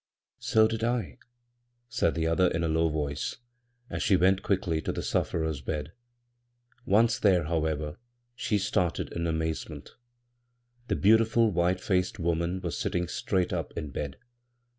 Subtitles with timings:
[0.51, 1.19] "So did I,"
[1.87, 3.37] said the other in a low voice,
[3.87, 5.91] as she went quickly to the sufierer's bed.
[6.87, 7.97] Once th^e, however,
[8.33, 9.91] she started in amaze ment
[10.87, 14.17] The beautiful white faced woman was sit ting straight up in bed.